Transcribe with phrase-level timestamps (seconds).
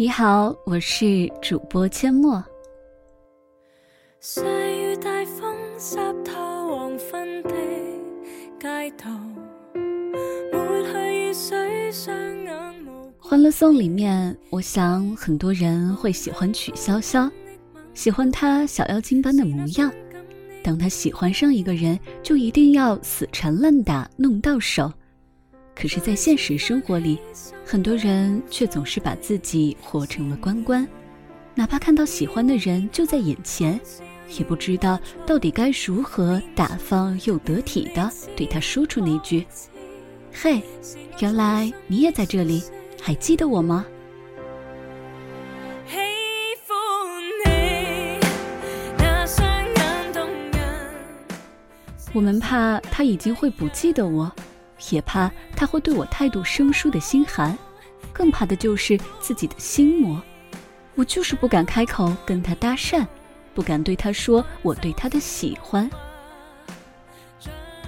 [0.00, 2.40] 你好，我是主播阡陌。
[13.18, 17.28] 欢乐颂里面，我想很多人会喜欢曲筱绡，
[17.92, 19.92] 喜欢她小妖精般的模样。
[20.62, 24.92] 当他喜欢上一个人，就一定要死缠烂打，弄到手。
[25.80, 27.20] 可是，在现实生活里，
[27.64, 30.84] 很多人却总是把自己活成了关关，
[31.54, 33.80] 哪怕看到喜欢的人就在眼前，
[34.36, 39.46] 也不知道到底该如何大方又得体的对他说出那句
[40.34, 40.60] ：“嘿，
[41.20, 42.60] 原来你也在这里，
[43.00, 43.86] 还记得我吗？”
[52.12, 54.32] 我们怕他已经会不记得我，
[54.90, 57.56] 也怕他会对我态度生疏的心寒，
[58.12, 60.20] 更怕的就是自己的心魔。
[60.94, 63.06] 我就是不敢开口跟他搭讪，
[63.54, 65.88] 不敢对他说我对他的喜欢。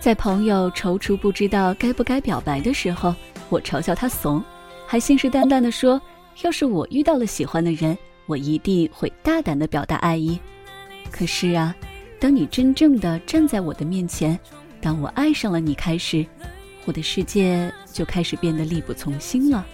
[0.00, 3.14] 在朋友踌躇不知道该不该表白的时候，
[3.48, 4.42] 我嘲笑他怂，
[4.86, 6.00] 还信誓旦旦地说：
[6.42, 10.38] 要是我遇到了喜欢的人，我一定会大胆地表达爱意。
[11.10, 11.74] 可是啊。
[12.20, 14.38] 当你真正的站在我的面前，
[14.80, 16.24] 当我爱上了你开始，
[16.86, 19.64] 我的世界就开始变得力不从心了。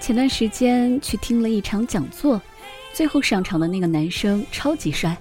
[0.00, 2.40] 前段时间去听了一场讲座，
[2.94, 5.14] 最后上场的那个男生超级帅，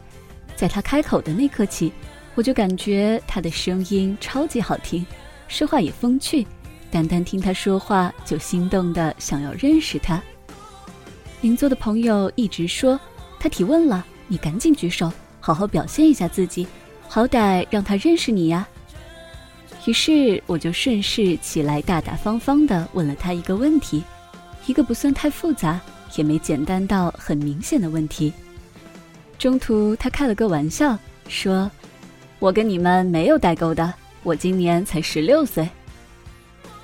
[0.55, 1.91] 在他开口的那刻起，
[2.35, 5.05] 我就感觉他的声音超级好听，
[5.49, 6.47] 说话也风趣。
[6.89, 10.23] 单单听他说话就心动的想要认识他。
[11.41, 12.97] 邻座的朋友一直说
[13.39, 16.67] 他提问了，你赶紧举手，好好表现一下自己，
[17.07, 18.67] 好歹让他认识你呀。
[19.85, 24.03] 于是我就顺势起来，大大方方的问了他一个问题，
[24.65, 25.79] 一个不算太复杂，
[26.15, 28.33] 也没简单到很明显的问题。
[29.37, 30.97] 中途他开了个玩笑，
[31.29, 31.71] 说
[32.39, 35.69] ：“我跟你们没有代沟的，我今年才十六岁。”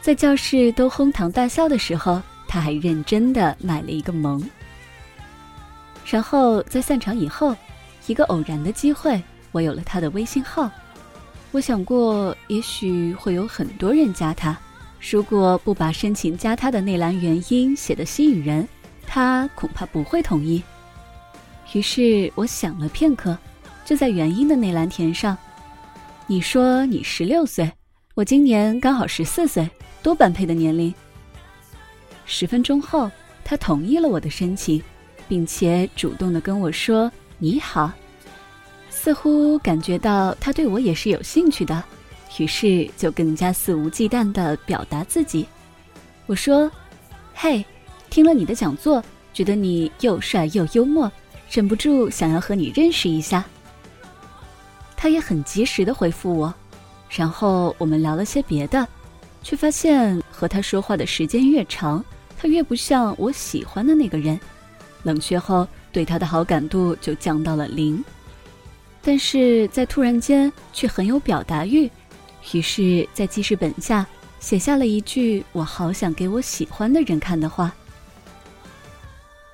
[0.01, 4.41] 在教室都哄堂大笑的时候，他还认真的买了一个萌。
[6.05, 7.55] 然后在散场以后，
[8.07, 9.21] 一个偶然的机会，
[9.51, 10.69] 我有了他的微信号。
[11.51, 14.57] 我想过，也许会有很多人加他，
[14.99, 18.67] 如果不把申请加他的那栏原因写得吸引人，
[19.05, 20.61] 他恐怕不会同意。
[21.73, 23.37] 于是我想了片刻，
[23.85, 25.37] 就在原因的那栏填上
[26.27, 27.71] ：“你说你十六岁，
[28.15, 29.69] 我今年刚好十四岁。”
[30.03, 30.93] 多般配的年龄。
[32.25, 33.09] 十分钟后，
[33.41, 34.83] 他同意了我的申请，
[35.33, 37.11] 并且主动的跟我说
[37.41, 37.91] ：“你好。”
[38.87, 41.83] 似乎感觉到他对我也是有兴趣的，
[42.37, 45.47] 于是就更加肆无忌惮的表达自己。
[46.27, 46.71] 我说
[47.33, 47.65] ：“嘿，
[48.11, 51.11] 听了你的讲座，觉得你又帅又幽默，
[51.49, 53.43] 忍不住想要和你认识一下。”
[54.95, 56.53] 他也很及时的回复我，
[57.09, 58.87] 然后我们聊了些别的。
[59.41, 62.05] 却发现和他说话的时间越长，
[62.37, 64.39] 他越不像我喜欢的那个人。
[65.03, 68.03] 冷却后，对他的好感度就降到了零。
[69.01, 71.89] 但是在突然间，却很有表达欲。
[72.51, 74.05] 于是，在记事本下
[74.39, 77.73] 写下了一句我好想给我喜欢的人看的话：“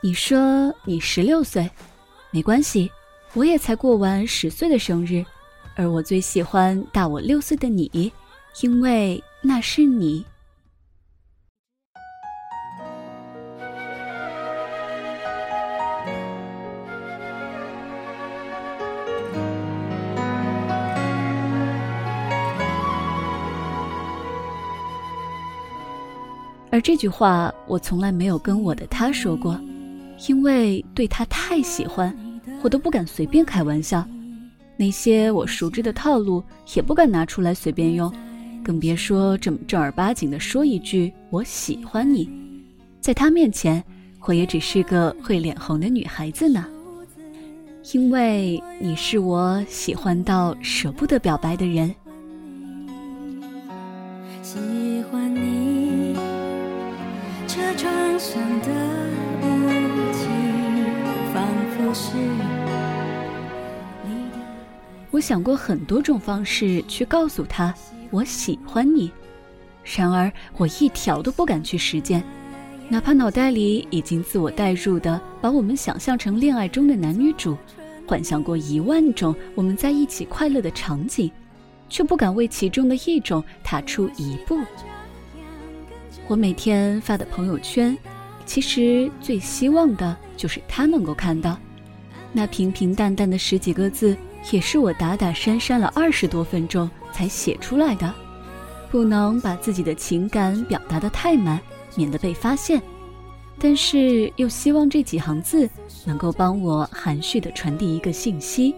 [0.02, 1.70] 你说你十六岁，
[2.32, 2.90] 没关系，
[3.34, 5.26] 我也才过完十岁的生日，
[5.76, 8.12] 而我最喜欢大我六岁的你，
[8.62, 10.26] 因为。”那是你。
[26.72, 29.60] 而这句话，我从来没有跟我的他说过，
[30.28, 32.16] 因为对他太喜欢，
[32.62, 34.06] 我都不敢随便开玩笑，
[34.78, 36.44] 那些我熟知的套路
[36.76, 38.12] 也不敢拿出来随便用。
[38.64, 42.30] 更别说这么正儿八经的说一句“我喜欢你”，
[43.02, 43.84] 在他面前，
[44.28, 46.68] 我也只是个会脸红的女孩子呢。
[47.94, 51.96] 因为你是我喜欢到舍不得表白的人。
[65.12, 67.74] 我想过很多种方式去告诉他。
[68.12, 69.12] 我喜欢你，
[69.84, 72.24] 然而我一条都不敢去实践，
[72.88, 77.56] 哪怕脑袋里已经自我代入的把我们想象成恋爱中的男女主，
[78.08, 81.32] 幻想过一万种我们在一起快乐的场景，
[81.88, 84.60] 却不敢为其中的一种踏出一步。
[86.28, 87.96] 我每天发的朋友圈，
[88.46, 91.56] 其实最希望的就是他能够看到。
[92.32, 94.16] 那平平淡淡的十几个字，
[94.52, 98.14] 也是我打打删删了二十多分钟才写出来的。
[98.92, 101.60] 不能把自己的情感表达的太满，
[101.96, 102.82] 免得被发现。
[103.60, 105.70] 但是又希望这几行字
[106.06, 108.74] 能够帮我含蓄的传递一个信息，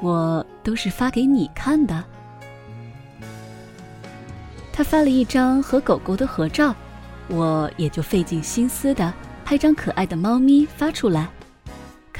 [0.00, 2.04] 我都是发给你看的。
[4.72, 6.74] 他发了一张和狗狗的合照，
[7.28, 9.12] 我也就费尽心思的
[9.44, 11.28] 拍张可爱的猫咪发出来。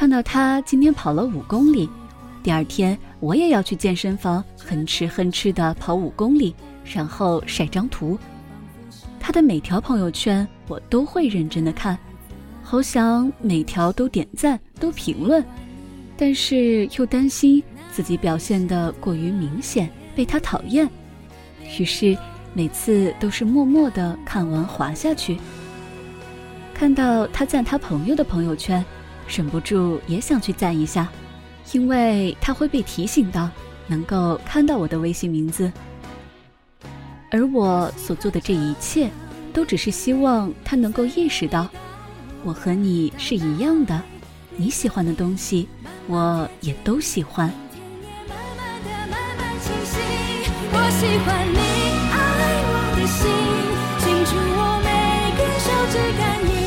[0.02, 1.88] 看到他今天跑了五公里，
[2.42, 6.52] 第二天我也要去健身房哼哧哼哧的跑五公里，
[6.84, 8.18] 然后晒张图。
[9.20, 11.96] 他的每条朋友圈我都会认真的看，
[12.64, 15.44] 好想每条都点赞都评论，
[16.16, 17.62] 但是又担心
[17.92, 20.90] 自己表现的过于明显被他讨厌，
[21.78, 22.18] 于是
[22.54, 25.38] 每次都是默默的看完滑下去。
[26.74, 28.84] 看到他赞他朋友的朋友圈。
[29.28, 31.08] 忍不住也想去赞一下，
[31.72, 33.48] 因为他会被提醒到，
[33.86, 35.72] 能够看到我的微信名字。
[37.30, 39.10] 而我所做的这一切，
[39.54, 41.68] 都只是希望他能够意识到，
[42.44, 44.02] 我和你是一样的，
[44.56, 45.66] 你喜欢的东西，
[46.08, 47.50] 我也都喜欢。
[50.74, 51.58] 我喜欢你
[52.12, 52.14] 爱
[52.68, 53.20] 我的心，
[53.98, 54.88] 清楚我每
[55.38, 56.22] 根手指感
[56.56, 56.61] 应。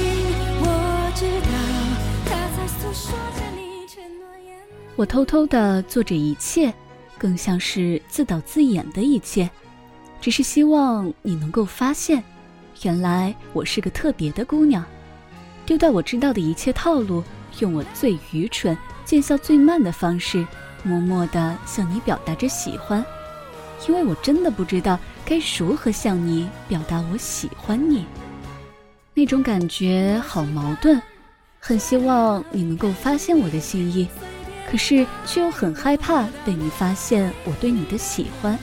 [4.96, 6.74] 我偷偷的做着一切，
[7.18, 9.50] 更像是自导自演的一切，
[10.22, 12.24] 只是希望你能够发现，
[12.84, 14.86] 原来我是个特别的姑娘。
[15.66, 17.22] 丢掉我知道的一切套路，
[17.60, 20.48] 用我最愚蠢、见效最慢的方式，
[20.84, 23.04] 默默的向你表达着喜欢，
[23.90, 28.06] 因为我真的不知道该如何向你表达我喜欢你。
[29.14, 31.02] 那种感觉好矛盾，
[31.60, 34.08] 很希望你能够发现我的心意。
[34.70, 38.58] 可是，却又很害怕被你发现我对你的喜欢。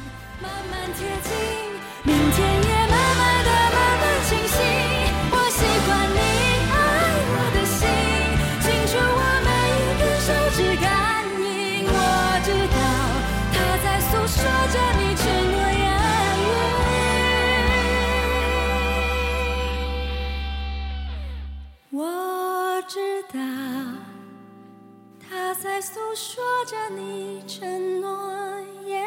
[26.15, 29.03] 说着你承诺言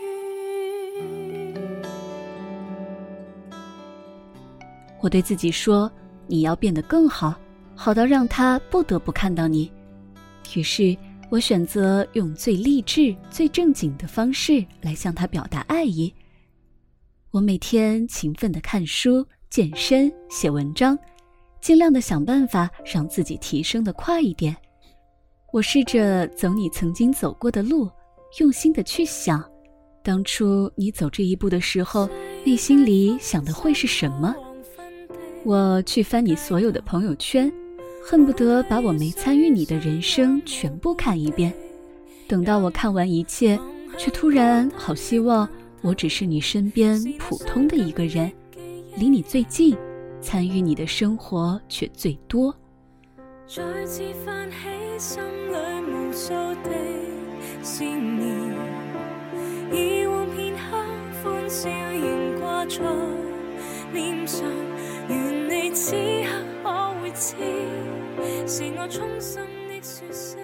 [0.00, 1.54] 语。
[5.00, 5.90] 我对自己说
[6.26, 7.38] ：“你要变得更好，
[7.74, 9.70] 好到让他不得不看到你。”
[10.54, 10.96] 于是，
[11.28, 16.12] 我选择用最励志、最正经的方式来向他表达爱意。
[17.30, 20.98] 我每天勤奋的看书、健身、写文章，
[21.60, 24.56] 尽量的想办法让自己提升的快一点。
[25.52, 27.88] 我试着走你曾经走过的路，
[28.40, 29.42] 用心的去想，
[30.02, 32.08] 当初你走这一步的时候，
[32.44, 34.34] 内心里想的会是什么？
[35.44, 37.50] 我去翻你所有的朋友圈，
[38.04, 41.54] 恨不得把我没参与你的人生全部看一遍。
[42.28, 43.58] 等到我看完一切，
[43.96, 45.48] 却突然好希望
[45.80, 48.30] 我只是你身边普通的一个人，
[48.96, 49.76] 离你最近，
[50.20, 52.54] 参与你的生活却最多。
[53.48, 54.56] 再次泛起
[54.98, 55.54] 心里
[55.88, 56.30] 无数
[56.64, 56.70] 的
[57.62, 58.26] 思念，
[59.72, 60.76] 以往片刻
[61.22, 62.80] 欢笑仍挂在
[63.92, 64.44] 脸上，
[65.08, 66.28] 愿你此刻
[66.64, 67.36] 可会知，
[68.48, 70.40] 是我衷心的说声。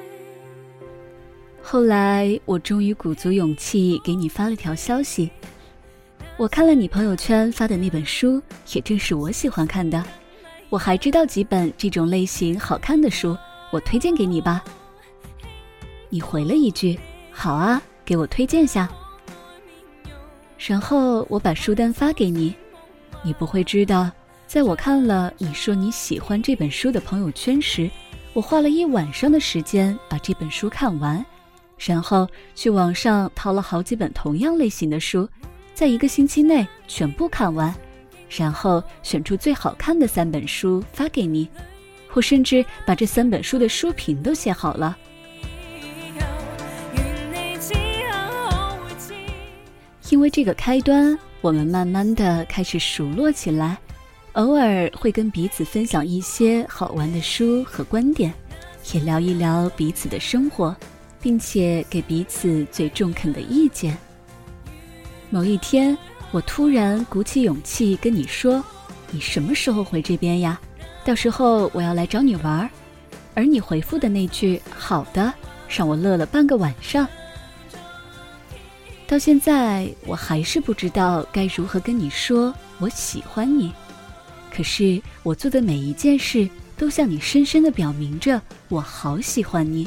[1.60, 5.28] 后来，我终于鼓足勇气给你发了条消息。
[6.36, 8.40] 我看了你朋友圈发的那本书，
[8.72, 10.00] 也正是我喜欢看的。
[10.72, 13.36] 我还知道几本这种类型好看的书，
[13.70, 14.64] 我推荐给你吧。
[16.08, 16.98] 你回了一句
[17.30, 18.88] ：“好啊，给我推荐下。”
[20.56, 22.54] 然后我把书单发给你，
[23.22, 24.10] 你不会知道，
[24.46, 27.90] 在我看了你说你喜欢这本书的朋友圈时，
[28.32, 31.22] 我花了一晚上的时间把这本书看完，
[31.76, 35.28] 然后去网上淘了好几本同样类型的书，
[35.74, 37.74] 在一个星期内全部看完。
[38.36, 41.48] 然后选出最好看的三本书发给你，
[42.14, 44.96] 我甚至把这三本书的书评都写好了。
[50.10, 53.78] 因为这个开端，我们慢慢的开始熟络起来，
[54.32, 58.32] 偶尔会跟彼此分享一些好玩的书和观点，
[58.92, 60.76] 也聊一聊彼此的生活，
[61.20, 63.96] 并且给彼此最中肯的意见。
[65.30, 65.96] 某一天，
[66.32, 68.64] 我突然鼓起勇气跟你说
[69.12, 70.58] ：“你什么时候回这边呀？
[71.04, 72.70] 到时候我要来找你玩儿。”
[73.34, 75.32] 而你回复的那句“好的”，
[75.68, 77.06] 让我乐了半个晚上。
[79.06, 83.70] 到现在，我还是不知道该如何跟你说我喜欢你。
[84.54, 86.48] 可是我做的每一件事，
[86.78, 89.86] 都向你深深的表明着我好喜欢你。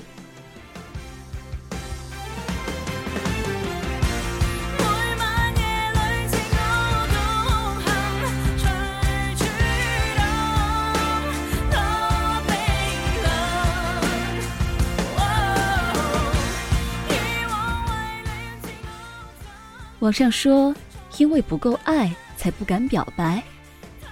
[20.05, 20.71] 网上说，
[21.17, 23.41] 因为不够爱，才不敢表白。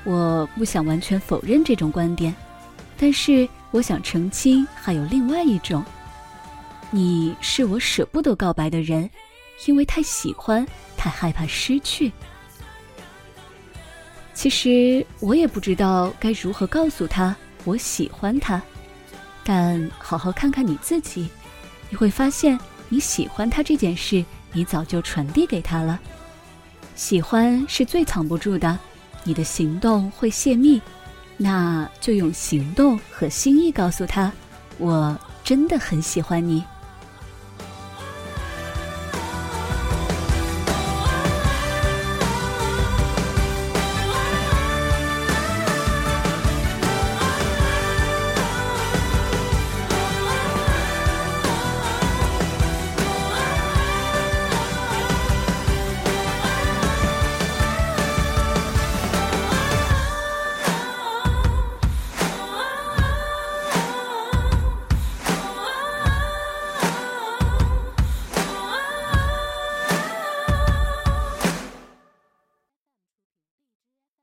[0.03, 2.35] 我不想完全否认这种观点，
[2.97, 5.85] 但是我想澄清，还有另外一种。
[6.89, 9.07] 你是我舍不得告白的人，
[9.67, 10.65] 因为太喜欢，
[10.97, 12.11] 太害怕失去。
[14.33, 17.35] 其实我也不知道该如何告诉他
[17.65, 18.59] 我喜欢他，
[19.43, 21.29] 但好好看看你自己，
[21.91, 22.59] 你会发现
[22.89, 24.25] 你喜欢他这件事。
[24.53, 25.99] 你早就传递给他了，
[26.95, 28.79] 喜欢是最藏不住的，
[29.23, 30.81] 你的行动会泄密，
[31.35, 34.31] 那就用行动和心意告诉他，
[34.77, 36.63] 我真的很喜欢你。